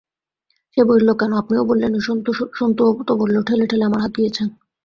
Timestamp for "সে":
0.73-0.81